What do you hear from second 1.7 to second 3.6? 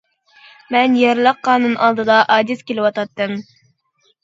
ئالدىدا ئاجىز كېلىۋاتاتتىم.